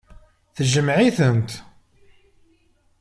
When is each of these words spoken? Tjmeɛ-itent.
Tjmeɛ-itent. 0.55 1.49